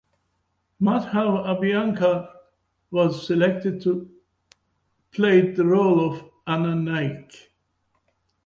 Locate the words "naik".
6.73-7.51